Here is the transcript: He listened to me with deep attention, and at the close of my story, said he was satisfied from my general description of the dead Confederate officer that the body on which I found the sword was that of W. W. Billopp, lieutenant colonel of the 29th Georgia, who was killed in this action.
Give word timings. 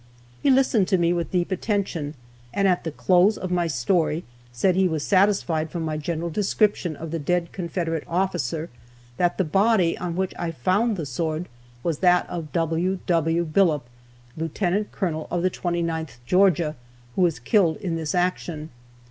He 0.41 0.49
listened 0.49 0.87
to 0.87 0.97
me 0.97 1.13
with 1.13 1.29
deep 1.29 1.51
attention, 1.51 2.15
and 2.55 2.67
at 2.67 2.85
the 2.85 2.91
close 2.91 3.37
of 3.37 3.51
my 3.51 3.67
story, 3.67 4.23
said 4.51 4.75
he 4.75 4.87
was 4.87 5.05
satisfied 5.05 5.69
from 5.69 5.83
my 5.83 5.95
general 5.95 6.31
description 6.31 6.95
of 6.95 7.11
the 7.11 7.19
dead 7.19 7.51
Confederate 7.51 8.03
officer 8.07 8.71
that 9.17 9.37
the 9.37 9.43
body 9.43 9.95
on 9.99 10.15
which 10.15 10.33
I 10.39 10.49
found 10.49 10.97
the 10.97 11.05
sword 11.05 11.47
was 11.83 11.99
that 11.99 12.27
of 12.31 12.51
W. 12.51 12.97
W. 13.05 13.43
Billopp, 13.45 13.85
lieutenant 14.35 14.91
colonel 14.91 15.27
of 15.29 15.43
the 15.43 15.51
29th 15.51 16.17
Georgia, 16.25 16.75
who 17.15 17.21
was 17.21 17.37
killed 17.37 17.77
in 17.77 17.95
this 17.95 18.15
action. 18.15 18.71